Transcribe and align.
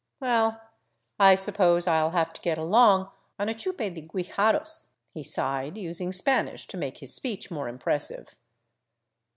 "Well, 0.19 0.59
I 1.19 1.35
suppose 1.35 1.85
I 1.85 1.99
'11 1.99 2.17
have 2.17 2.33
to 2.33 2.41
get 2.41 2.57
along 2.57 3.11
on 3.37 3.49
a 3.49 3.53
chupe 3.53 3.93
de 3.93 4.01
guijarros," 4.01 4.89
he 5.13 5.21
sighed, 5.21 5.77
using 5.77 6.11
Spanish 6.11 6.65
to 6.69 6.77
make 6.77 6.97
his 6.97 7.13
speech 7.13 7.51
more 7.51 7.67
impressive. 7.69 8.29